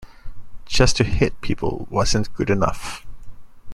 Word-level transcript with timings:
Just 0.65 0.97
to 0.97 1.03
hit 1.03 1.39
people 1.41 1.85
wasn't 1.91 2.33
good 2.33 2.49
enough. 2.49 3.05